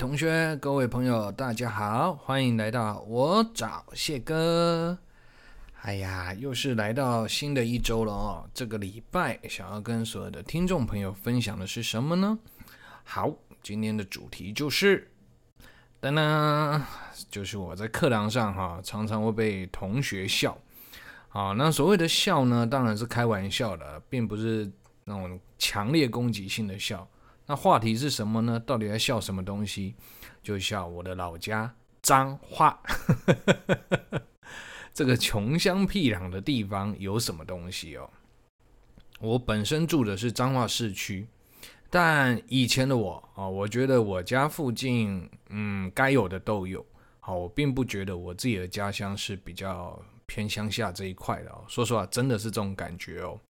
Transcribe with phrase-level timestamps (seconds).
[0.00, 4.96] 同学、各位朋友，大家好，欢迎来到我找谢哥。
[5.82, 8.48] 哎呀，又是来到新的一周了哦。
[8.54, 12.38] 这个礼拜想要跟所有的听众朋友分享的是什么呢？
[13.04, 13.30] 好，
[13.62, 15.06] 今天的主题就是，
[16.00, 16.82] 当当，
[17.30, 20.56] 就是我在课堂上哈，常常会被同学笑。
[21.28, 24.72] 啊，那所谓的笑呢，当然是开玩笑的，并不是
[25.04, 27.06] 那种强烈攻击性的笑。
[27.50, 28.60] 那话题是什么呢？
[28.60, 29.96] 到底在笑什么东西？
[30.40, 32.80] 就笑我的老家彰化，
[34.94, 38.08] 这个穷乡僻壤的地方有什么东西哦？
[39.18, 41.26] 我本身住的是彰化市区，
[41.90, 46.86] 但以前的我啊，我觉得我家附近，嗯，该有的都有。
[47.18, 51.64] 好，我并不觉得我自己的家乡是比较偏乡下这一块的哦。
[51.66, 53.40] 说实话，真的是这种感觉哦。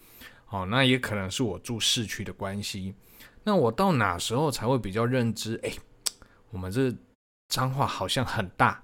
[0.47, 2.95] 好，那也可能是我住市区的关系。
[3.43, 5.59] 那我到哪时候才会比较认知？
[5.63, 5.73] 哎，
[6.51, 6.95] 我们这
[7.49, 8.83] 脏话好像很大，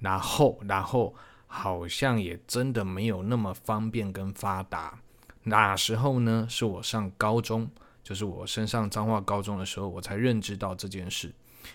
[0.00, 1.14] 然后然后
[1.46, 5.00] 好像也真的没有那么方便跟发达。
[5.44, 6.46] 哪时候呢？
[6.48, 7.70] 是我上高中，
[8.02, 11.32] 就是我升上脏话高中的时候，我才认知到这件事。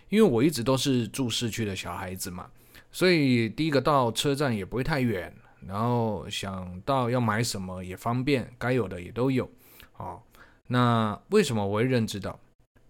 [0.09, 2.49] 因为我一直都是住市区的小孩子嘛，
[2.91, 9.49] 所以第一个到车站也不会太远，然后想到要买什么也方便，该有的也都有，
[9.97, 10.21] 哦。
[10.71, 12.39] 那为什么我会认知到？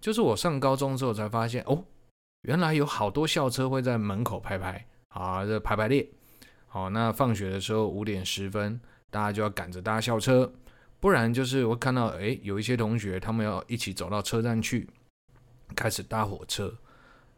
[0.02, 1.84] 就是我上高中之后才发现哦，
[2.42, 6.06] 原来有好多校车会在门口排排啊，这排排列。
[6.68, 10.52] 好，那放学的时候五点十分，大家就要赶着搭校车，
[11.00, 14.90] 不然就是我看到哎，有一些同学他们要一起走到车站去，
[15.74, 16.74] 开始搭火车。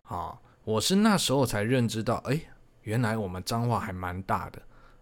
[0.03, 2.39] 啊，我是那时候才认知到，哎，
[2.81, 4.62] 原来我们彰化还蛮大的。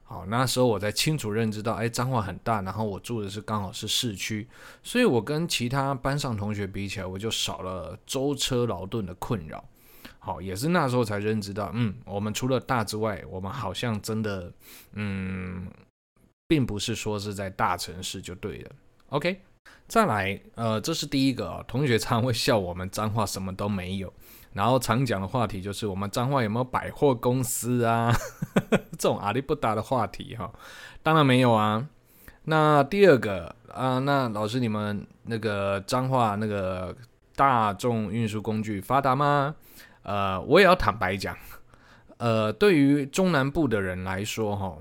[0.09, 4.47] 好，那时候我才清楚认知到，哎，彰化很大，然后我住的是刚好是市区，
[4.81, 9.63] 所以我跟其他班上同学比起来，我就少了舟车劳顿的困扰。
[10.17, 14.51] 好，也是那时候才认知到，嗯，我们除了大之外，我们好像真的，
[14.93, 15.67] 嗯，
[16.47, 18.71] 并不是说是在大城市就对了。
[19.09, 19.39] OK，
[19.87, 24.11] 再来，呃，这是第一个啊，同学常会笑我们彰化什么都没有。
[24.53, 28.11] 然后常讲的话题就是我们彰化有没有百货公司啊？
[28.97, 30.51] 这种阿里不达的话题哈，
[31.03, 31.87] 当然没有啊。
[32.45, 36.95] 那第二个啊，那老师你们那个彰化那个
[37.35, 39.55] 大众运输工具发达吗？
[40.01, 41.37] 呃，我也要坦白讲，
[42.17, 44.75] 呃，对于中南部的人来说哈，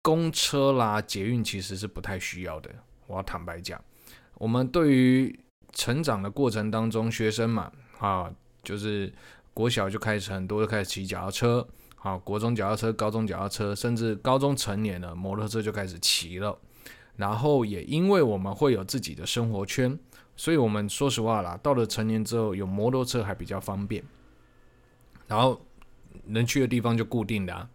[0.00, 2.70] 公车啦、捷运其实是不太需要的。
[3.06, 3.78] 我要坦白讲，
[4.34, 5.38] 我们对于
[5.72, 8.32] 成长的过程当中，学生嘛，啊。
[8.62, 9.12] 就是
[9.52, 16.58] 国小就开始很多都开始骑脚踏车，好，国中脚踏车，高中脚踏车，甚至高中成年了，摩托车就开始骑了。
[17.16, 19.98] 然后也因为我们会有自己的生活圈，
[20.34, 24.02] 所以我们说实话啦，到了成年之后，有摩托车还比较方便。
[25.26, 25.60] 然后
[26.24, 27.68] 能去的地方就固定的啊，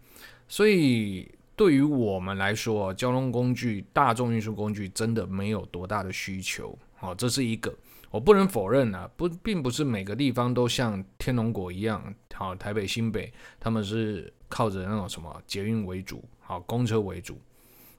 [0.47, 6.77] 所以对于我们来说，交通工具、大众运输工具真的没有多大的需求。
[6.95, 7.73] 好，这是一个。
[8.09, 17.39] 我不能否认啊，不，并不是每个地方都像天龙国一样，好，台北、新北，他们是靠着那种什么捷运为主，好，公车为主。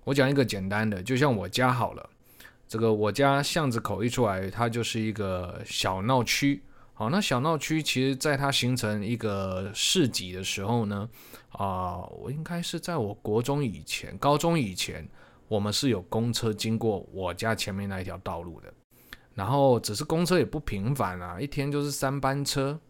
[0.05, 2.11] 我讲一个简单的，就像我家好了，
[2.67, 6.63] 这个我家巷子口一出来，它就是一个小闹区，
[6.95, 11.07] 好，那小闹区其实在它形成一个市集的时候呢，
[11.51, 15.07] 啊、我应该是在我国中以前、高中以前，
[15.47, 18.73] 我们是有公车经过我家前面那一条道路的。
[19.39, 22.81] 然后只是公车也不频繁啊，一天就是三班车，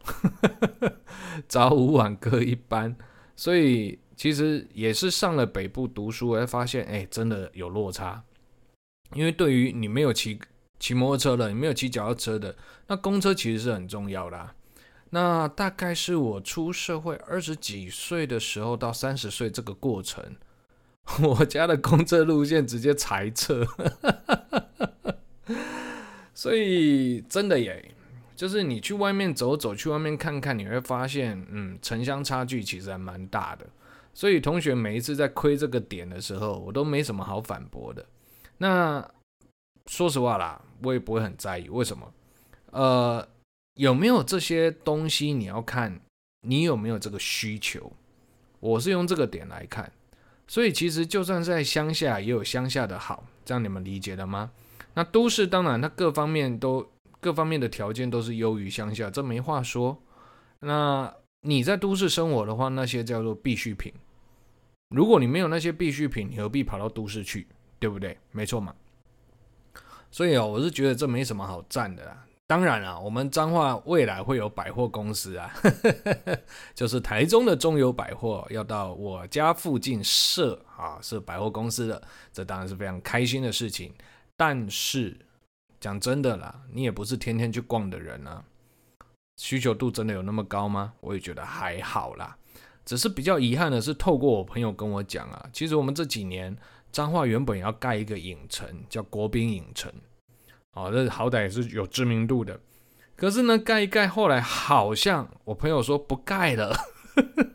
[1.47, 2.97] 早午晚各一班，
[3.36, 8.25] 所以其实也是上了北部读书才发现，哎，真的有落差。
[9.12, 10.41] 因为对于你没有骑
[10.78, 14.54] 骑摩托车的，你没有骑脚踏车的，那公车其实是很重要的。
[15.10, 20.24] 那大概是我出社会二十几岁的时候到三十岁这个过程，
[21.22, 23.66] 我家的公车路线直接裁撤。
[26.39, 27.85] 所以真的耶，
[28.37, 33.67] 就是你去外面走走，去外面看看，你会发现，嗯，城乡差距其实还蛮大的。
[34.15, 38.07] 所以同学每一次在亏这个点的时候，我都没什么好反驳的。
[38.59, 39.05] 那
[39.87, 41.69] 说实话啦，我也不会很在意。
[41.69, 42.15] 为什么？
[42.71, 43.29] 呃，
[43.75, 46.01] 有没有这些东西，你要看
[46.43, 47.93] 你有没有这个需求。
[48.61, 49.91] 我是用这个点来看。
[50.47, 54.53] 所以其实就算在乡下，也有乡下的好，这样你们理解了吗？
[54.98, 56.84] 那都市当然，它各方面都
[57.21, 59.97] 各方面的条件都是优于乡下，这没话说。
[60.59, 63.95] 那你在都市生活的话，那些叫做必需品。
[64.89, 67.47] 如果你没有那些必需品，你何必跑到都市去，
[67.78, 68.18] 对不对？
[68.33, 68.74] 没错嘛。
[70.10, 72.24] 所以哦，我是觉得这没什么好赞的啦。
[72.48, 75.54] 当然了，我们彰化未来会有百货公司啊，
[76.74, 82.03] 就是台中的中友百货要到我家附近设啊设百货公司的，
[82.33, 83.94] 这当然是非常开心的事情。
[84.39, 85.19] 但是
[85.81, 88.45] 讲真的啦，你也不是天天去逛的人啊，
[89.37, 90.93] 需求度真的有那么高吗？
[91.01, 92.39] 我也觉得还好啦，
[92.85, 96.57] 只是比较遗憾的是，透过我朋友跟我讲啊，其实我们这几年
[96.93, 99.93] 彰化原本要盖一个影城，叫国宾影城。
[100.75, 102.61] 哦，这好歹也是有知名度的，
[103.17, 106.73] 可是呢，盖一盖，后来好像我朋友说不盖了，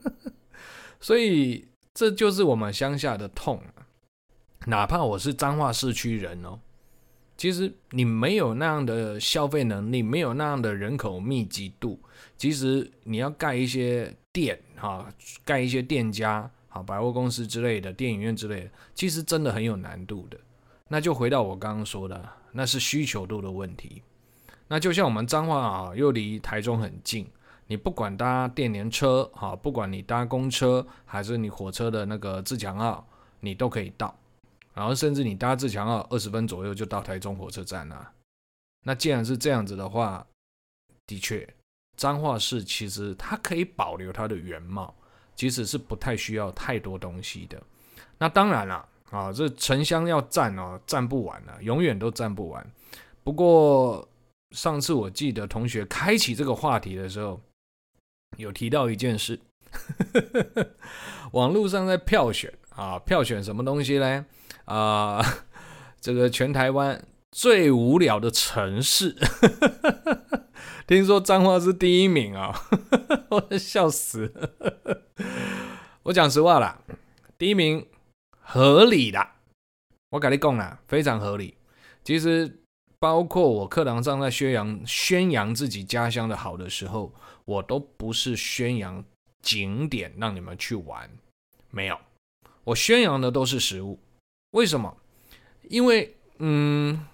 [1.00, 3.64] 所以这就是我们乡下的痛。
[4.66, 6.60] 哪怕我是彰化市区人哦，
[7.44, 12.00] 其实你没有那样的消费能力，没有那样的人口密集度，
[12.38, 15.13] 其实你要盖一些店哈，
[15.44, 20.40] 盖一些店家，啊百货公司之类的，电影院之类的，其实真的很有难度的。
[20.88, 22.30] 那就回到我刚刚说的。
[22.54, 24.01] 那是需求度的问题。
[24.69, 27.28] 那就像我们彰化啊，又离台中很近，
[27.68, 33.06] 你不管搭电联车哈，不管你搭公车还是你火车的那个自强号，
[33.42, 34.18] 你都可以到。
[34.74, 38.12] 然后甚至你搭自强号二十分左右就到台中火车站了。
[38.86, 40.25] 那既然是这样子的话，
[41.08, 41.48] 的确，
[41.98, 44.94] 彰化市其实它可以保留它的原貌，
[45.36, 47.62] 其实是不太需要太多东西的。
[48.18, 48.90] 那当然了。
[49.12, 52.68] 啊，这城乡要占哦，占不完了，永远都占不完。
[53.24, 54.10] 不过
[54.56, 57.40] 上次我记得同学开启这个话题的时候，
[58.38, 59.40] 有提到一件事，
[61.31, 64.25] 网络上在票选啊，票选什么东西呢？
[64.65, 65.24] 啊，
[66.00, 69.15] 这个全台湾最无聊的城市，
[70.88, 72.54] 听说彰化是第一名啊，
[73.30, 74.33] 我笑死。
[76.04, 76.81] 我讲实话啦，
[77.38, 77.88] 第一名。
[78.45, 79.25] 合理的，
[80.10, 81.56] 我跟你讲啦，非常合理。
[82.04, 82.60] 其实，
[83.00, 87.15] 包括我课堂上在宣扬宣扬自己家乡的好的时候，
[87.45, 89.04] 我都不是宣扬
[89.42, 91.10] 景点让你们去玩，
[91.71, 91.98] 没有，
[92.65, 93.98] 我宣扬的都是食物。
[94.54, 94.98] 为什么？
[95.70, 97.06] 因为，嗯，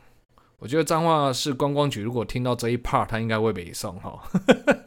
[0.59, 4.21] 我觉得彰化市观光局如果听到这一 part，他应该会北送哈。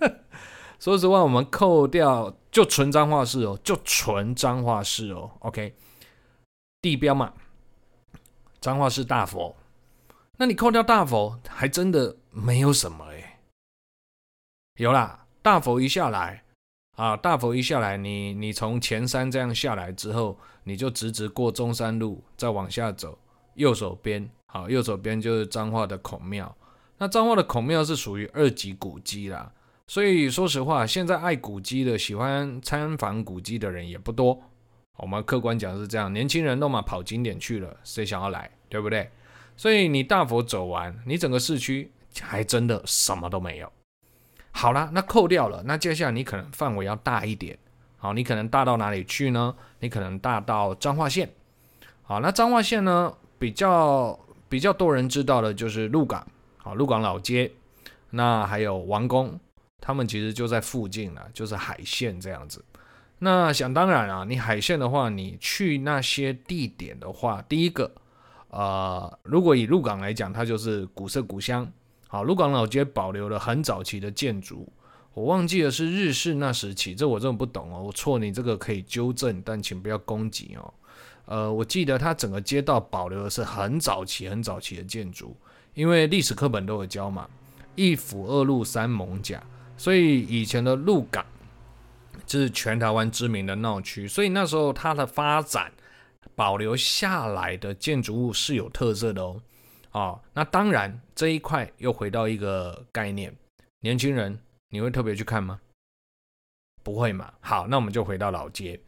[0.80, 5.74] 说实话，我们扣掉就纯彰化市哦，就纯彰化市哦，OK。
[6.80, 7.32] 地标嘛，
[8.60, 9.54] 彰化市大佛，
[10.36, 13.38] 那你扣掉大佛，还真的没有什么哎。
[14.74, 16.42] 有啦，大佛一下来
[16.96, 23.18] 啊，大佛一下来，你你从前山这样下来之后，你就直直过中山路，再往下走，
[23.54, 26.54] 右手边好，右手边就是彰化的孔庙。
[26.98, 29.52] 那彰化的孔庙是属于二级古迹啦，
[29.86, 34.40] 所以说实话，现在爱古迹的、喜欢参访古迹的人也不多。
[34.98, 39.10] 我们客观讲是这样，年轻人都嘛跑景点去了，谁想要来，对不对？
[39.56, 43.72] 所以你大佛走完，你整个市区还真的什么都没有。
[44.52, 47.58] 好了，那扣掉了，那接下来你可能范围要大一点。
[48.02, 49.54] 好，你可能大到哪里去呢？
[49.78, 51.30] 你可能大到彰化县。
[52.02, 54.18] 好，那彰化县呢，比较
[54.48, 56.26] 比较多人知道的就是鹿港，
[56.56, 57.52] 好，鹿港老街，
[58.10, 59.38] 那还有王宫，
[59.80, 62.64] 他们其实就在附近了，就是海线这样子。
[63.20, 67.88] 那想当然啊，你海线的话，你去那些地点的话，第一个，
[68.48, 71.70] 呃，如果以鹿港来讲，它就是古色古香。
[72.08, 74.68] 好，鹿港老街保留了很早期的建筑，
[75.14, 80.74] 我忘记了是日式那时期，这我真的不懂哦，我错，你这个可以纠正，但请不要攻击哦。
[81.26, 85.36] 呃，我记得它整个街道保留的是很早期、很早期的建筑，
[85.74, 87.28] 因为历史课本都有教嘛，
[87.74, 89.42] 一府二路三艋甲，
[89.76, 91.24] 所以以前的鹿港。
[92.24, 95.70] 这是全台湾知名的闹区，所以那时候它的发展
[96.34, 99.42] 保留下来的建筑物是有特色的哦。
[99.90, 103.34] 哦，那当然这一块又回到一个概念，
[103.80, 104.38] 年轻人
[104.72, 105.60] 你会特别去看吗？
[106.82, 107.30] 不会嘛。
[107.40, 108.80] 好，那我们就回到老街。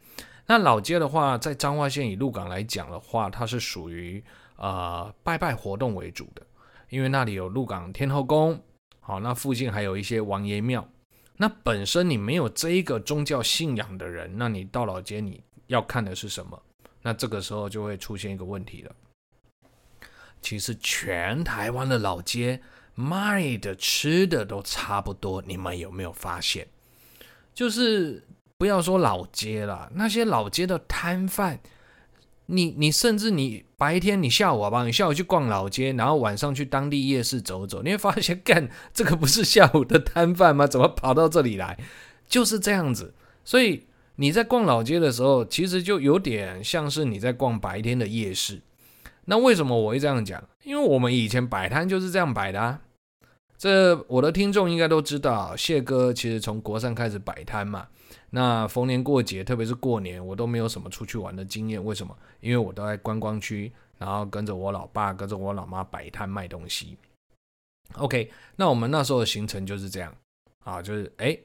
[0.47, 4.23] 那老街的话，在彰化县以鹿港来讲的话，它是属于
[4.55, 6.41] 呃拜拜活动为主的，
[6.89, 8.59] 因为那里有鹿港天后宫，
[8.99, 10.87] 好，那附近还有一些王爷庙。
[11.37, 16.59] 那本身你没有这一个宗教信仰的人，那你到老街你要看的是什么？
[17.03, 18.95] 那这个时候就会出现一个问题了。
[20.41, 22.61] 其实全台湾的老街
[22.95, 26.67] 卖的吃的都差不多，你们有没有发现？
[27.53, 28.23] 就是
[28.57, 31.59] 不要说老街了，那些老街的摊贩。
[32.47, 34.85] 你你甚至你白天你下午好不好？
[34.85, 40.67] 你下午去逛老街，然后晚上去当地夜市走走，你会发现，干这个不是下午的摊贩吗？
[40.67, 41.75] 怎么跑到这里来？
[42.27, 43.15] 就是这样子。
[43.43, 43.87] 所以
[44.17, 48.61] 你在逛老街的时候，其实就有点像是你在逛白天的夜市。
[49.25, 50.47] 那为什么我会这样讲？
[50.63, 52.81] 因为我们以前摆摊就是这样摆的啊。
[53.65, 57.87] 这我的听众应该都知道，谢哥其实从国三开始摆摊嘛。
[58.29, 61.83] 那逢年过节，特别是过年，我都没有什么出去玩的经验。
[61.83, 62.15] 为什么？
[62.41, 66.95] 因为我都在观光区，然后跟着我老爸、跟着我老妈摆摊卖东西。
[67.95, 70.15] OK，那我们那时候的行程就是这样
[70.63, 71.35] 啊，就是哎，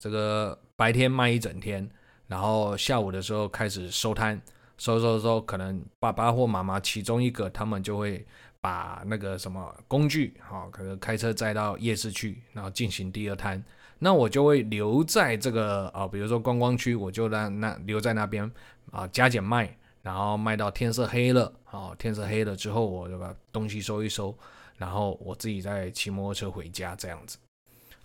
[0.00, 1.88] 这个白天卖一整天，
[2.26, 4.38] 然后下午的时候开始收摊，
[4.76, 8.26] 收收收，可能爸爸或妈妈其中一个，他们就会
[8.60, 13.62] 把那个什么工具，哈，可能开车载到夜市去，然后进行第二摊。
[13.98, 18.50] 那我就会留在这个啊，比如说观光区，我就让那留在那边
[18.90, 24.36] 啊，加减卖，然后卖到天色黑了啊，天色黑了之后，我就把东西收一收，
[24.76, 27.36] 然后我自己再骑摩托车回家这样子。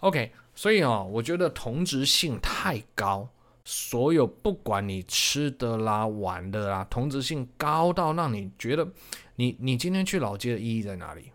[0.02, 3.28] OK，所以啊，我觉得同质性太高，
[3.66, 8.88] 所有不管你吃的啦、玩的啦，同质性高到让你觉得
[9.36, 11.32] 你你今天去老街的意义在哪里？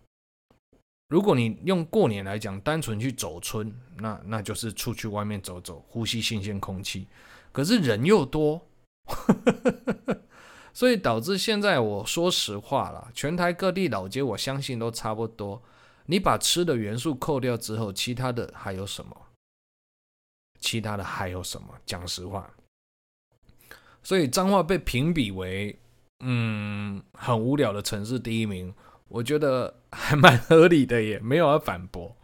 [1.08, 7.08] 如果你用过年来讲，单纯去走村，那那就是出去外面走走，呼吸新鲜空气。
[7.50, 8.64] 可是人又多，
[10.72, 15.60] 所以导致现在我说实话啦，全台各地老街，我相信都差不多。
[16.06, 19.16] 你把吃的元素扣掉之后，其他的还有什么？
[20.60, 21.68] 其他的还有什么？
[21.84, 22.48] 讲实话，
[24.02, 25.78] 所以彰化被评比为
[26.20, 28.72] 嗯很无聊的城市第一名。
[29.08, 32.16] 我觉得还蛮合理的，也 没有要反驳。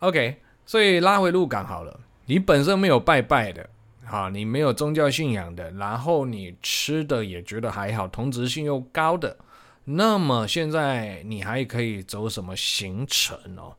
[0.00, 2.00] OK，所以拉回鹿港好了。
[2.26, 3.70] 你本身没有拜拜的，
[4.04, 9.36] 好，你没有宗教信仰的，然后你吃的也觉得还好，同质性又高的，
[9.84, 13.76] 那么现在你还可以走什么行程哦？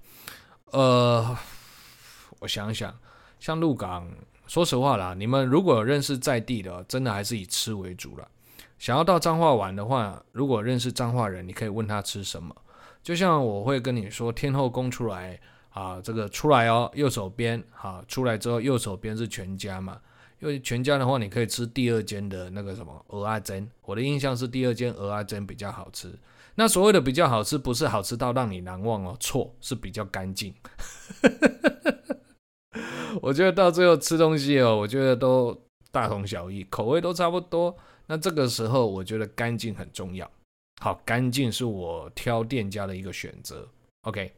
[0.71, 1.38] 呃，
[2.39, 2.97] 我想想，
[3.41, 4.07] 像鹿港，
[4.45, 8.27] 说实话啦，你们如果认识在地的，真的还是以吃为主了。
[8.77, 12.55] 想要到彰化玩的话，如果认识彰化人，你可以问他吃什么。
[13.01, 15.39] 就像我会跟你说，天后宫出来
[15.71, 20.00] 啊，这个出来哦，右手边啊，出来之后右手边是全家嘛。
[20.39, 23.67] 因为全家的话，你可以吃第二间的那个什么鹅阿珍。
[23.81, 26.13] 我的印象是第二间鹅阿珍比较好吃。
[26.53, 30.53] 那所谓的比较好吃，不是好吃到让你难忘哦，错，是比较干净。
[33.21, 35.61] 我觉得到最后吃东西哦，我觉得都
[35.91, 37.75] 大同小异，口味都差不多。
[38.07, 40.29] 那这个时候，我觉得干净很重要。
[40.81, 43.67] 好，干净是我挑店家的一个选择。
[44.03, 44.33] OK，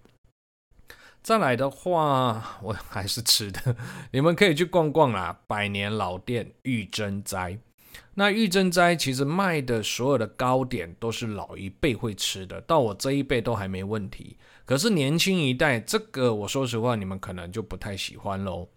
[1.21, 3.75] 再来的话，我还是吃的，
[4.11, 5.39] 你们可以去逛逛啦。
[5.47, 7.57] 百年老店玉珍斋，
[8.15, 14.37] 那玉珍斋其实卖的所有的糕点都是老一辈会吃的，到我这一辈都还没问题。
[14.65, 18.67] 可是年轻一代，这个我说实话，你们可能就不太喜欢喽。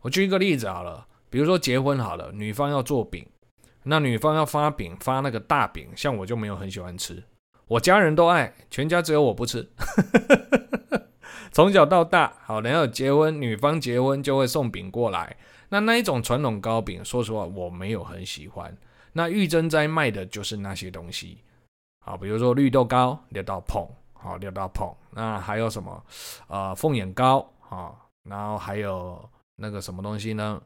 [0.00, 3.26] 我举一个例子好了，比如说结婚好了，女方要做饼。
[3.82, 7.22] 那女方要发饼，发那个大饼，像我就没有很喜欢吃，
[7.66, 9.66] 我家人都爱，全家只有我不吃。
[11.50, 15.36] 从小到大，好，然后结婚，女方结婚就会送饼过来。
[15.70, 18.76] 那那一种传统糕饼，说实话我没有很喜欢。
[19.14, 21.38] 那玉珍斋卖的就是那些东西，
[22.04, 23.88] 好，比如说绿豆糕，绿豆椪，
[24.20, 24.94] 好，绿豆椪。
[25.10, 26.04] 那还有什么？
[26.48, 30.60] 呃，凤眼糕，好，然后还有那个什么东西呢？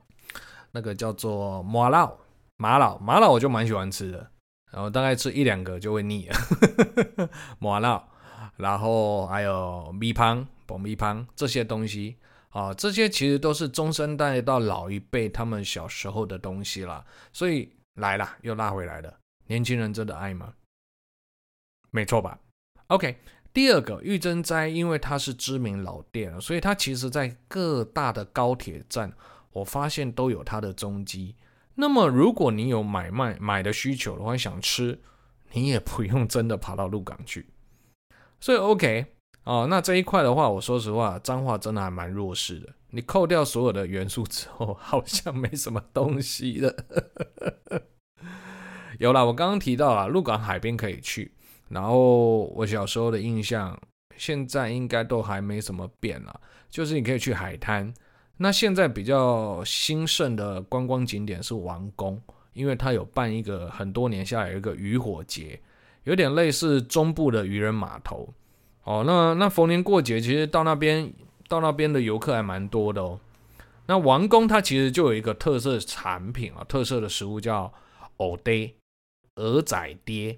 [0.72, 2.12] 那个叫做麻荖。
[2.56, 4.30] 麻荖，麻荖我就蛮喜欢吃的，
[4.70, 6.36] 然后大概吃一两个就会腻了。
[7.58, 8.02] 麻荖，
[8.56, 12.16] 然后还有米汤、爆米汤这些东西
[12.50, 17.04] 啊，这些其实都是中生代到老一辈他们小时候的东西啦。
[17.32, 19.12] 所以来了，又拉回来了。
[19.46, 20.54] 年轻人真的爱吗？
[21.90, 22.38] 没错吧
[22.86, 23.18] ？OK，
[23.54, 29.12] 第二个玉珍斋，因为它是知名老店，所以它其实在各大的高铁站，
[29.52, 31.36] 我发现都有它的踪迹。
[31.76, 35.00] 那么，如果你有买卖买的需求的话，想吃，
[35.52, 37.46] 你也不用真的跑到鹿港去。
[38.40, 39.06] 所以，OK
[39.44, 42.74] 哦，那这一块的话，我说实话，彰化真的还蛮弱势的。
[42.90, 46.74] 你扣掉所有的元素之后，好像没什么东西了。
[48.98, 51.32] 有啦，我刚刚提到了鹿港海边可以去，
[51.68, 53.78] 然后我小时候的印象，
[54.16, 56.40] 现在应该都还没什么变了，
[56.70, 57.92] 就是你可以去海滩。
[58.36, 62.20] 那现在比较兴盛的观光景点是王宫，
[62.52, 65.60] 因为它有办一个很多年下来一个渔火节，
[66.02, 68.28] 有点类似中部的渔人码头。
[68.82, 71.12] 哦，那那逢年过节其实到那边
[71.48, 73.18] 到那边的游客还蛮多的哦。
[73.86, 77.72] 那王宫它其实就有一个特色产品啊，特色的食物叫
[78.16, 78.72] 蚵嗲，
[79.36, 80.36] 蚵仔嗲。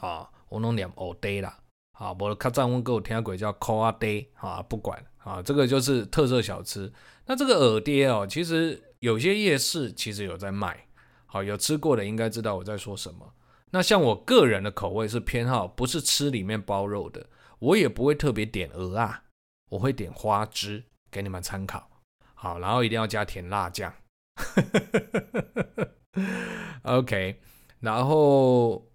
[0.00, 1.58] 啊，我弄点蚵嗲啦。
[1.92, 5.02] 啊，我的客栈温哥我听过叫蚵仔嗲，啊，不管。
[5.18, 6.92] 啊，这个就是特色小吃。
[7.26, 10.86] 那这个蚵嗲哦，其实有些夜市其实有在卖。
[11.26, 13.34] 好，有吃过的应该知道我在说什么。
[13.70, 17.26] 那像我个人的口味是偏好，不是吃里面包肉的，
[17.58, 19.24] 我也不会特别点蚵啊。
[19.70, 21.90] 我会点花枝给你们参考。
[22.34, 23.92] 好，然后一定要加甜辣酱。
[26.84, 27.40] OK，
[27.80, 28.86] 然后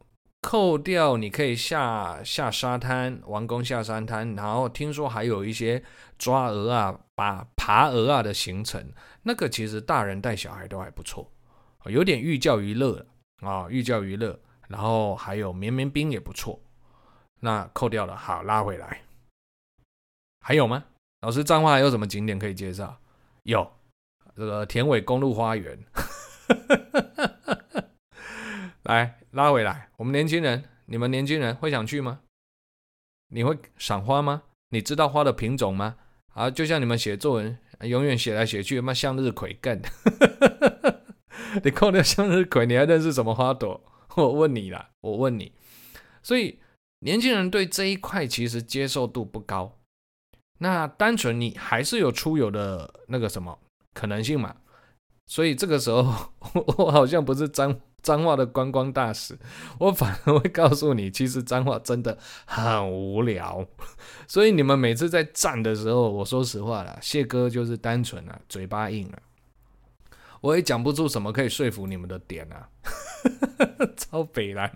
[0.41, 5.83] 扣掉你可以下下沙滩，完工下沙滩，然后听说还有一些
[6.17, 8.91] 抓鹅啊、把爬鹅啊的行程，
[9.23, 11.31] 那个其实大人带小孩都还不错，
[11.85, 13.05] 有点寓教于乐
[13.41, 14.39] 啊，寓教于乐。
[14.67, 16.57] 然后还有绵绵冰也不错，
[17.41, 19.01] 那扣掉了，好，拉回来，
[20.39, 20.85] 还有吗？
[21.19, 22.97] 老师，彰化还有什么景点可以介绍？
[23.43, 23.69] 有
[24.33, 25.77] 这个田尾公路花园，
[28.83, 29.89] 来拉回来。
[29.97, 32.21] 我们年轻人，你们年轻人会想去吗？
[33.29, 34.43] 你会赏花吗？
[34.69, 35.95] 你知道花的品种吗？
[36.33, 39.89] 啊，就像你们写作文，永远写来写去，妈向日葵干的。
[41.63, 43.83] 你扣掉向日葵，你还认识什么花朵？
[44.15, 45.53] 我问你啦，我问你，
[46.21, 46.59] 所以
[46.99, 49.77] 年轻人对这一块其实接受度不高。
[50.59, 53.57] 那单纯你还是有出游的那个什么
[53.93, 54.55] 可能性嘛？
[55.31, 55.99] 所以这个时候
[56.53, 59.33] 我 我好像不是脏脏话的观光大使，
[59.79, 63.65] 我反而会告诉你，其实脏话真的很无聊。
[64.27, 69.19] 所以你们每次在站的时候，我说实话啦，谢哥就是单纯啊，嘴巴硬啊，
[70.41, 72.67] 我也讲不出什么可以说服你们的点啊。
[73.95, 74.69] 超北蓝，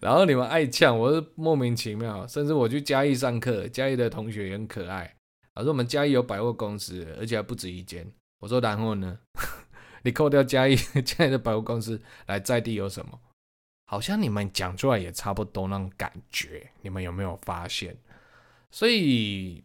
[0.00, 2.24] 然后你们爱呛，我是莫名其妙。
[2.28, 5.16] 甚至我去嘉义上课，嘉义的同学也很可爱。
[5.56, 8.06] 他说我们嘉义有百货公司，而且还不止一间。
[8.42, 9.20] 我说然后呢？
[10.02, 10.74] 你扣掉嘉义
[11.06, 13.20] 嘉义的百货公司，来在地有什么？
[13.86, 16.68] 好像你们讲出来也差不多那种感觉。
[16.80, 17.96] 你们有没有发现？
[18.72, 19.62] 所以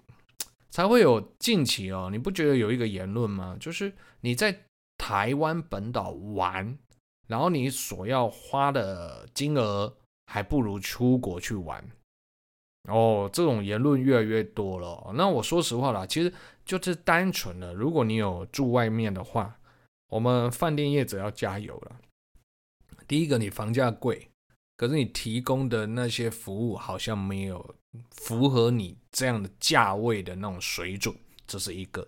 [0.70, 2.10] 才会有近期哦。
[2.12, 3.58] 你不觉得有一个言论吗？
[3.60, 4.66] 就是你在
[4.98, 6.78] 台湾本岛玩。
[7.28, 11.84] 然后你所要花的金额还不如出国去玩
[12.88, 15.12] 哦，这种言论越来越多了。
[15.14, 16.34] 那我说实话啦，其实
[16.66, 19.58] 就是单纯的，如果你有住外面的话，
[20.10, 21.98] 我们饭店业者要加油了。
[23.08, 24.30] 第一个，你房价贵，
[24.76, 27.76] 可是你提供的那些服务好像没有
[28.12, 32.08] 符合你这样的价位的那种水准，这是一个。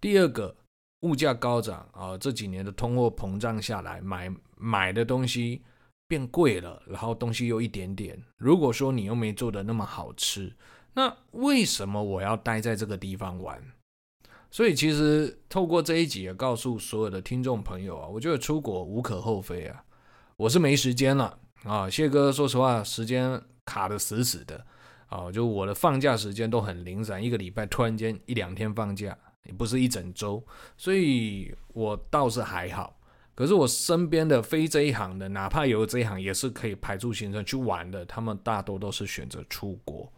[0.00, 0.56] 第二个。
[1.00, 5.60] 物价高涨啊，这几年的通货膨胀下来，买买的东西
[6.08, 8.20] 变贵了，然后东西又一点点。
[8.36, 10.52] 如果说你又没做的那么好吃，
[10.94, 13.62] 那为什么我要待在这个地方玩？
[14.50, 19.84] 所以其实透过这一集也告诉所有的听众朋友啊，我觉得出国无可厚非啊。
[20.36, 24.64] 我是没时间了啊，谢哥，说实话，时间卡得死死的
[25.06, 29.16] 啊，就我的放假时间都很零散，一个礼拜突然间一两天放假。
[29.44, 30.44] 也不是一整周，
[30.76, 32.95] 所以我倒是还好。
[33.36, 38.02] 可是我身边的非这一行的，哪怕有这一行，也是可以排出行程去玩的。
[38.06, 40.10] 他们大多都是选择出国，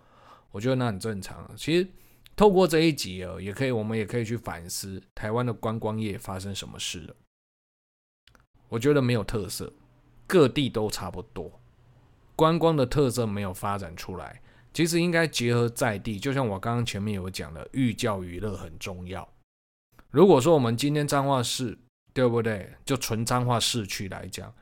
[0.52, 1.50] 我觉得那很正常。
[1.56, 1.88] 其实
[2.36, 7.16] 透过这一集哦，也可以，我们也可以去反思台湾的观光业发生什么事了。
[8.68, 9.72] 我觉得没有特色，
[10.26, 11.60] 各地都差不多，
[12.36, 14.40] 观光的特色没有发展出来。
[14.72, 19.28] 其实应该结合在地，就像我刚刚前面有讲的，寓教于乐很重要。
[20.10, 21.76] 如果说我们今天彰化市，
[22.12, 22.72] 对不对？
[22.84, 24.52] 就纯彰化市区来讲，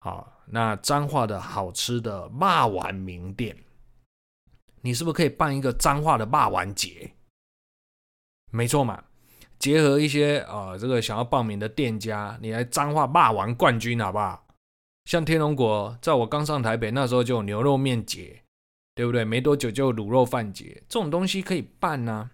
[0.00, 3.56] 好，那彰化的好吃的肉圆名店，
[4.80, 7.12] 你是不是可以办一个彰化的肉圆节？
[8.50, 9.04] 没错嘛，
[9.58, 14.46] 结合一些啊、这个想要报名的店家，你来彰化肉圆冠军好不好？
[15.04, 18.42] 像天龙国，在我刚上台北那时候就有牛肉面节。
[18.94, 19.24] 对不对？
[19.24, 22.30] 没多久就卤肉饭节，这种东西可以办呢、啊，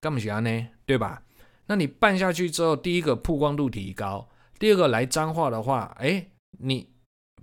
[0.00, 0.68] 干嘛想呢？
[0.86, 1.22] 对吧？
[1.66, 6.88] 那你办下去之后，第一个曝光度提高，第二个来彰化的话，哎，你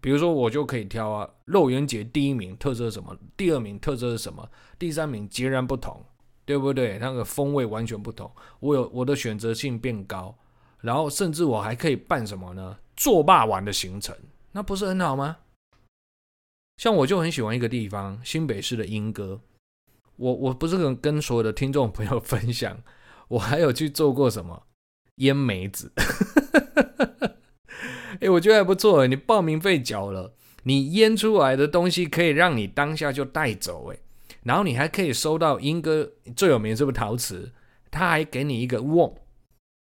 [0.01, 3.17] 比如说我就可以挑啊，肉圆节第一名特色是什么？
[3.35, 4.49] 第二名特色是什么？
[4.79, 6.03] 第三名截然不同，
[6.45, 6.97] 对不对？
[6.99, 10.37] 那个风味完全不同，我有我的选择性变高，
[10.81, 12.77] 然后甚至我还可以办什么呢？
[12.95, 14.15] 做霸王的行程，
[14.51, 15.37] 那不是很好吗？
[16.77, 19.39] 像我就很喜欢一个地方，新北市的莺歌。
[20.15, 22.77] 我我不是跟跟所有的听众朋友分享，
[23.29, 24.67] 我还有去做过什么
[25.15, 25.91] 腌梅子。
[28.19, 29.05] 哎，我觉得还不错。
[29.07, 30.33] 你报名费缴了，
[30.63, 33.91] 你腌出来的东西可以让你当下就带走。
[33.91, 33.97] 哎，
[34.43, 37.51] 然后你还可以收到莺歌最有名是不是陶瓷？
[37.91, 39.13] 他还给你一个瓮，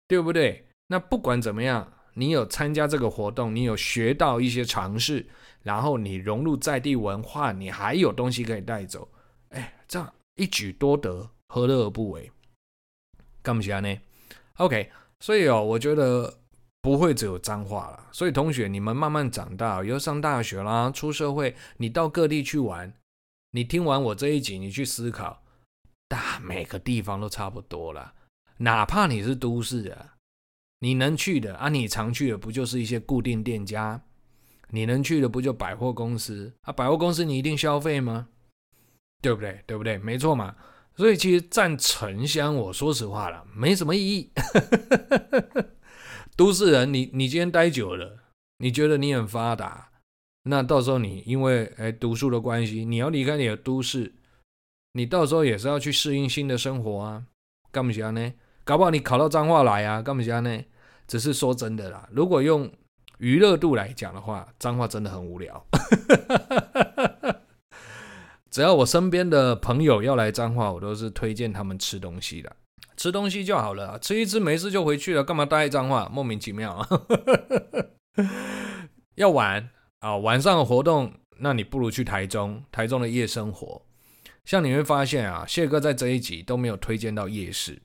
[0.08, 0.66] 对不对？
[0.88, 5.26] 那不管怎么样，你有参加这个活动，你有学到一些常识。
[5.62, 9.08] 然后你融入在地文化，你还有东西可以带走，
[9.48, 12.30] 哎，这样一举多得，何乐而不为？
[13.46, 13.96] 干不起来呢
[14.56, 16.40] ？OK，所以哦，我觉得
[16.82, 18.08] 不会只有脏话了。
[18.10, 22.92] 所以同学，你们慢慢长大，以后上大学啦，出社会，你到各地去玩，
[23.52, 25.44] 你听完我这一集，你去思考，
[26.08, 28.14] 大每个地方都差不多啦，
[28.56, 30.16] 哪怕你是都市啊，
[30.80, 34.02] 你能去的啊，你常去的不就是一些固定店家？
[34.70, 36.72] 你能去的不就百货公司啊？
[36.72, 38.26] 百货公司你一定消费吗？
[39.22, 39.62] 对不对？
[39.68, 39.98] 对不对？
[39.98, 40.56] 没错嘛。
[40.96, 44.30] 所以其实占城乡，我说实话了，没什么意义。
[46.36, 48.18] 都市人，你你今天待久了，
[48.58, 49.90] 你觉得你很发达，
[50.44, 54.14] 那到时候你因为哎读书的关系，你要离开你的都市，
[54.92, 57.24] 你到时候也是要去适应新的生活啊。
[57.70, 58.32] 干不起呢？
[58.64, 60.00] 搞不好你考到彰化来啊？
[60.00, 60.64] 干不起呢？
[61.06, 62.70] 只是说真的啦，如果用
[63.18, 65.66] 娱乐度来讲的话，彰化真的很无聊。
[68.56, 72.56] 只要我身边的朋友要来彰化，我都是推荐他们吃东西的，
[72.96, 76.08] 吃东西就好了，吃一吃没事就回去了，干嘛待在彰化？
[76.10, 76.88] 莫名其妙啊！
[79.16, 83.82] 要玩啊，晚上的活动，那你不如去台中，台中的夜生活。
[84.46, 87.82] 像你会发现啊，谢哥在这一集都没有推荐到夜市。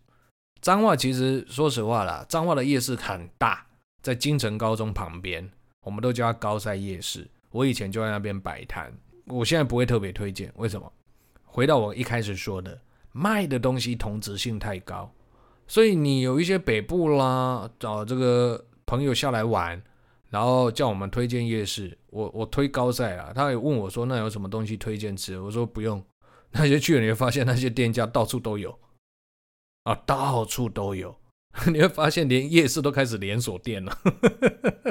[0.62, 3.66] 彰化其实说实话啦，彰化的夜市很大，
[4.02, 7.28] 在金城高中旁边，我们都叫它高赛夜市。
[7.50, 8.94] 我以前就在那边摆摊。
[9.32, 10.92] 我现在不会特别推荐，为什么？
[11.44, 12.80] 回到我一开始说的，
[13.12, 15.14] 卖的东西同质性太高，
[15.68, 19.82] 所以你有一些北部啦，找这个朋友下来玩，
[20.30, 25.38] 然后叫我们推荐夜市，我我推高赛啊，他也问我说，那有什么东西推荐吃？
[25.40, 26.02] 我说不用，
[26.52, 28.80] 那些去了你会发现那些店家到处都有，
[29.84, 31.14] 啊，到处都有，
[31.68, 33.98] 你会发现连夜市都开始连锁店了，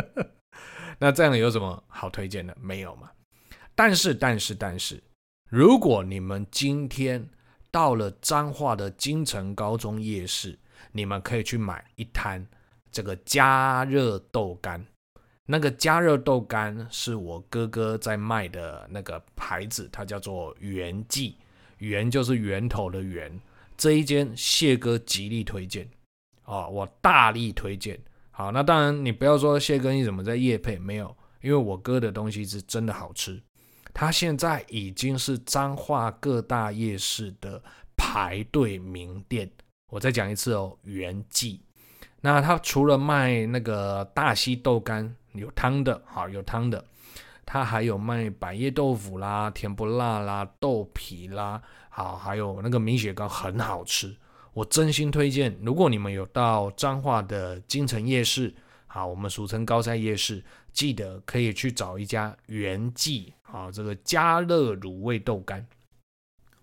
[1.00, 2.54] 那这样有什么好推荐的？
[2.60, 3.10] 没有嘛。
[3.82, 5.02] 但是，但是，但是，
[5.48, 7.26] 如果你们今天
[7.70, 10.58] 到了彰化的金城高中夜市，
[10.92, 12.46] 你们可以去买一摊
[12.92, 14.84] 这个加热豆干。
[15.46, 21.38] 那个加热豆干是我哥哥在卖的那个牌子，它叫做源记，
[21.78, 23.40] 源就是源头的源。
[23.78, 25.88] 这一间谢哥极力推荐
[26.42, 27.98] 啊，我大力推荐。
[28.30, 33.42] 好，那当然你不要说谢哥你怎么在夜配，没有，因为我哥的东西是真的好吃。
[33.92, 37.62] 它现在已经是彰化各大夜市的
[37.96, 39.50] 排队名店。
[39.90, 41.60] 我再讲一次哦，源记。
[42.20, 46.84] 那它除了卖那个大溪豆干有汤的，好有汤的，
[47.44, 54.14] 它还有卖百叶豆腐啦、甜不辣啦、豆皮啦，好还有那个米雪糕很好吃。
[54.52, 58.54] 我真心推荐，如果你们有到彰化的金城夜市，
[58.86, 60.44] 好，我们俗称高赛夜市。
[60.72, 65.66] 记得可以去找一家源记啊，这个加热卤味豆干。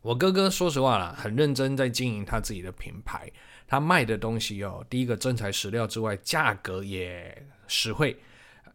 [0.01, 3.29] 我哥哥说实话啦，很认真在经营他自己的品牌。
[3.67, 8.17] 他卖的东西哦，第一个真材实料之外，价格也实惠，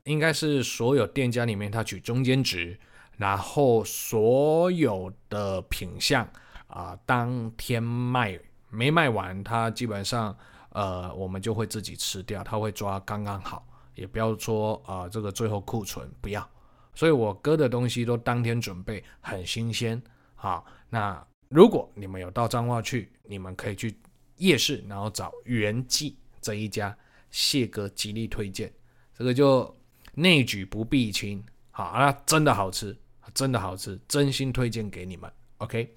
[0.05, 2.79] 应该是所有店家里面他取中间值。
[3.16, 6.29] 然后所有的品相
[6.66, 10.37] 啊，当天卖没卖完，他基本上
[10.70, 13.66] 呃，我们就会自己吃掉，他会抓刚刚好。
[13.94, 16.46] 也不要说啊、这个最后库存不要，
[16.94, 20.00] 所以我哥的东西都当天准备，很新鲜。
[20.35, 23.94] 好，那如果你们有到彰化去，你们可以去
[24.37, 26.96] 夜市，然后找源记这一家，
[27.31, 28.72] 谢哥极力推荐。
[29.16, 29.74] 这个就
[30.14, 32.96] 内举不避亲，好，那真的好吃，
[33.35, 35.31] 真的好吃，真心推荐给你们。
[35.59, 35.94] OK，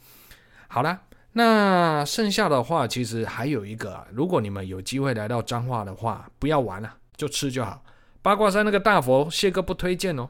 [0.67, 6.97] 好啦，那剩下的话其实还有一个啊，如果你们有机会来到彰化的话，不要玩了。
[7.17, 7.81] 就吃就好。
[8.21, 10.29] 八卦山那个大佛，谢哥不推荐哦。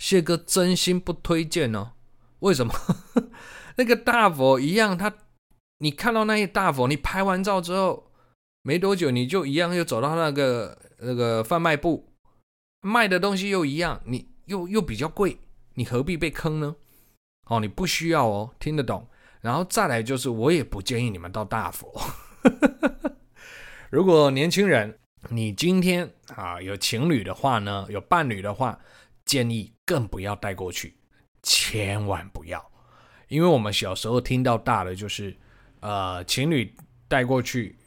[0.00, 1.92] 谢哥真心不推荐哦。
[2.38, 2.74] 为什么？
[3.76, 5.14] 那个大佛一样，他
[5.78, 8.10] 你看到那些大佛，你拍完照之后
[8.62, 12.08] 没多久，你就一样又走到那个那个贩卖部，
[12.80, 15.38] 卖的东西又一样，你又又比较贵，
[15.74, 16.76] 你何必被坑呢？
[17.46, 19.06] 哦，你不需要哦，听得懂。
[19.42, 21.92] 然后再来就是，我也不建议你们到大佛。
[23.90, 24.96] 如果年轻人。
[25.28, 28.80] 你今天啊有情侣的话呢，有伴侣的话，
[29.30, 30.96] 建议更不要带过去，
[31.40, 32.68] 千万不要，
[33.28, 35.36] 因为我们小时候听到大的就是，
[35.78, 36.74] 呃，情侣
[37.06, 37.78] 带过去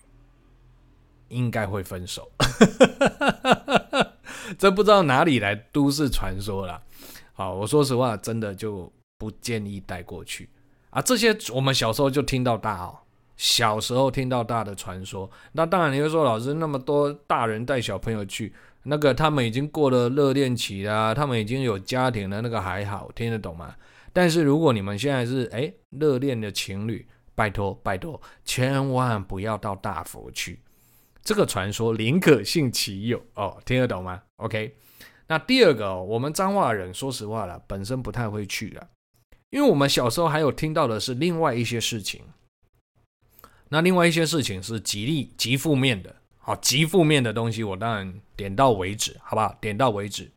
[1.27, 2.32] 应该会分手，
[4.58, 6.82] 这不知道哪里来都市传说了。
[7.34, 10.49] 好，我说实话，真的就不建议带过去
[10.91, 11.01] 啊。
[11.01, 12.99] 这些我们小时候就听到大哦。
[13.36, 23.75] 小时候听到大的传说，那当然你会说，老师那么多大人带小朋友去，那个他们已经过了热恋期啦，他们已经有家庭了，那个还好听得懂吗？
[24.11, 30.59] 但是如果你们现在是诶热恋的情侣，拜托拜托，千万不要到大佛去，
[31.23, 34.75] 这个传说宁可信其有哦，听得懂吗？OK，
[35.27, 38.89] 那第二个，我们彰化人说实话了，本身不太会去了，
[39.49, 42.21] 因为我们小时候还有听到的是另外一些事情，
[43.69, 49.58] 那另外一些事情是极力极负面的，好，极负面的东西，我当然点到为止，好不好？
[49.62, 50.29] 点到为止，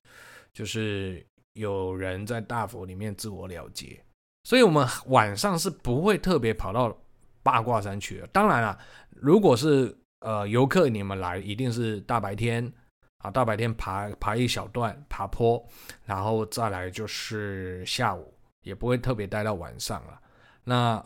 [0.52, 4.00] 就是有人在大佛里面自我了结，
[4.44, 6.96] 所以我们晚上是不会特别跑到
[7.42, 8.26] 八卦山去的。
[8.28, 8.78] 当然了，
[9.10, 12.72] 如果是呃游客你们来，一定是大白天
[13.18, 15.62] 啊，大白天爬爬一小段爬坡，
[16.04, 18.32] 然后再来就是下午。
[18.62, 20.20] 也不会特别待到晚上了。
[20.64, 21.00] 那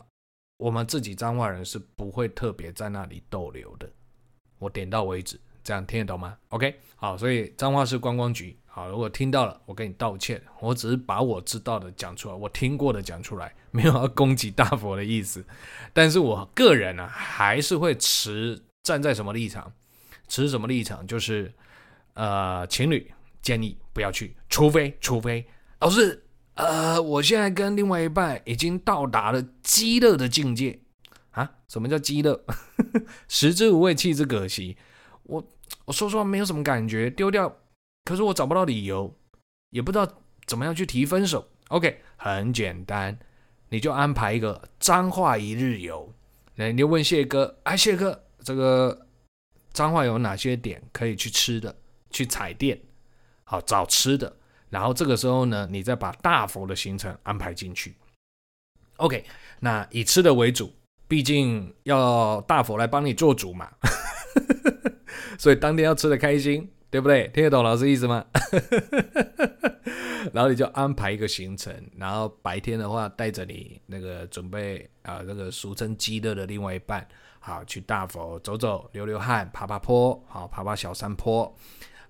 [0.57, 3.87] 我们自己彰化人是不会特别在那里逗留的。
[4.61, 10.41] 我点到为止，这样听得懂吗？OK，好，所以彰化市观光局，好，如果听到了，我跟你道歉。
[10.61, 15.45] 我只是把我知道的讲出来，我听过的讲出来，没有要攻击大佛的意思。
[15.93, 19.73] 但是我个人呢、还是会持站在什么立场？
[20.29, 21.05] 持什么立场？
[21.07, 21.53] 就是
[22.15, 23.11] 呃，情侣
[23.43, 25.45] 建议不要去，除非除非
[25.81, 26.23] 老师。
[26.55, 30.79] 呃，我现在跟另外一半已经到达了饥乐的境界
[31.31, 31.51] 啊！
[31.69, 32.45] 什么叫饥乐？
[33.29, 34.77] 食之无味，弃之可惜。
[35.25, 35.47] 我
[35.85, 37.57] 我说实话没有什么感觉，丢掉。
[38.05, 39.15] 可是我找不到理由，
[39.71, 41.49] 也不知道怎么样去提分手。
[41.69, 43.17] OK，很简单，
[43.69, 46.13] 你就安排一个彰化一日游。
[46.57, 49.07] 那你就问谢哥，哎，谢哥，这个
[49.73, 51.77] 彰化有哪些点可以去吃的？
[52.11, 52.81] 去踩店，
[53.45, 54.37] 好找吃的。
[54.69, 57.95] 然后这个时候呢，你再把大佛的行程安排进去。
[58.97, 59.25] OK，
[59.61, 60.73] 那以吃的为主，
[61.11, 63.69] 毕竟要大佛来帮你做主嘛，
[65.37, 67.27] 所以当天要吃的开心，对不对？
[67.35, 68.25] 听得懂老师意思吗？
[70.33, 77.05] 然后你就安排一个行程，然后白天的话带着你那个准备啊、那个俗称饥乐的另外一半，
[77.41, 81.53] 好去大佛走走、流流汗、爬爬坡，好爬爬小山坡。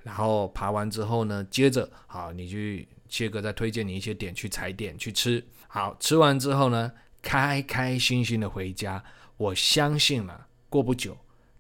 [0.03, 5.43] 然后爬完之后呢，接着好，你去切哥再推荐你一些点去踩点去吃。
[5.69, 9.03] 好，吃完之后呢，开开心心的回家。
[9.37, 11.17] 我相信了，过不久，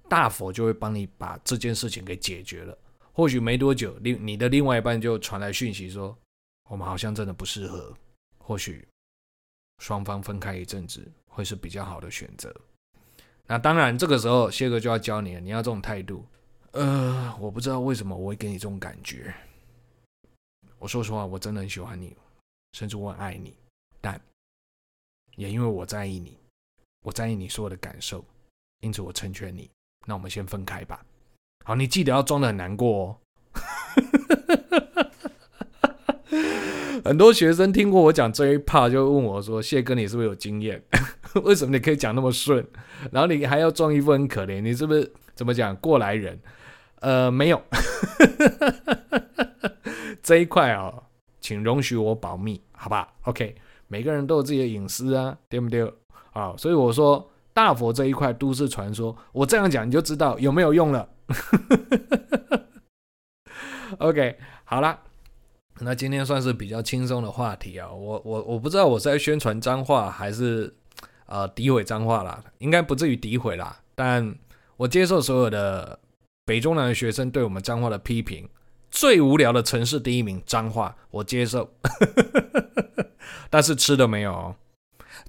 [0.08, 2.76] 大佛就会帮你把这件事情给解决了。
[3.12, 6.16] 或许没多久，另你的另外一半就传来讯息说，
[6.68, 7.94] 我们好像真的不适合。
[8.38, 8.86] 或许
[9.78, 12.54] 双方分开一阵子会是比较好的选择。
[13.46, 16.24] 那当然，这个时候谢哥就要教你了，你要这种态度。
[16.72, 19.34] 呃，我不知道为什么我会给你这种感觉。
[20.78, 22.16] 我说实话，我真的很喜欢你，
[22.72, 23.56] 甚至我很爱你，
[24.00, 24.20] 但
[25.40, 26.36] 也因为我在意你，
[27.02, 28.22] 我在意你所有的感受，
[28.82, 29.70] 因此我成全你。
[30.06, 31.00] 那我们先分开吧。
[31.64, 33.16] 好，你记得要装得很难过哦。
[37.02, 40.82] 很多学生听过我讲这一 part，就问我说：“谢哥，你是不是有经验？
[41.42, 42.62] 为什么你可以讲那么顺？
[43.10, 46.38] 然后你还要装一副很可怜，你是不是怎么讲过来人？”
[47.00, 47.62] 呃，没有，
[50.22, 51.02] 这一块啊、哦，
[51.40, 53.56] 请容许我保密，好吧？OK，
[53.90, 55.92] 每个人都有自己的隐私啊，对不对？
[56.32, 61.08] 啊，所以我说大佛这一块都市传说，我这样讲你就知道有没有用了。
[63.98, 64.96] OK，好了，
[65.80, 70.72] 那今天算是比较轻松的话题啊，我我我不知道我是在宣传脏话还是
[71.26, 74.32] 呃诋毁脏话啦，应该不至于诋毁啦，但
[74.76, 75.98] 我接受所有的。
[76.46, 78.48] 北中南的学生对我们脏话的批评，
[78.90, 81.70] 最无聊的城市第一名脏话，我接受。
[83.48, 84.54] 但是吃的没有，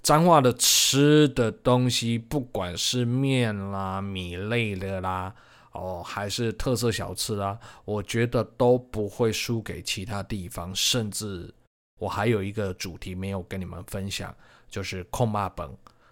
[0.03, 5.33] 彰化的吃的东西，不管是面啦、米类的啦，
[5.71, 10.73] 哦，还是特色小吃啦，我觉得都不会输给其他地方。
[10.75, 11.53] 甚至
[11.99, 14.35] 我还有一个主题没有跟你们分享，
[14.69, 15.69] 就是焢肉饭。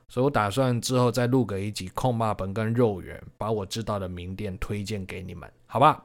[0.07, 6.03] 所以我打算之后再录个一集焢肉饭跟肉圆，把我知道的名店推荐给你们，好吧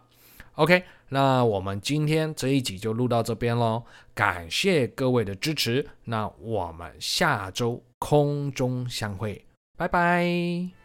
[0.54, 9.44] ？OK，那我们今天这一集就录到这边喽，感谢各位的支持，那我们下周空中相会，
[9.76, 10.83] 拜拜。